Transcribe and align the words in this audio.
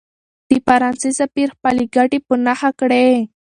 د 0.49 0.51
فرانسې 0.65 1.09
سفیر 1.19 1.47
خپلې 1.55 1.83
ګټې 1.95 2.19
په 2.27 2.33
نښه 2.45 2.69
کړې 2.79 3.01
وې. 3.09 3.19